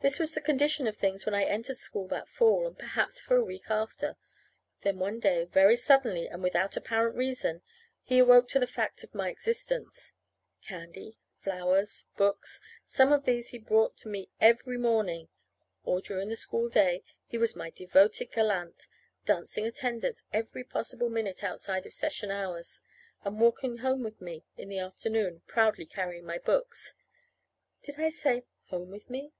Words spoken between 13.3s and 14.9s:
he brought to me every